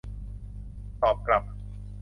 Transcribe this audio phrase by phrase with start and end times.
[1.01, 1.43] ตอบกลับ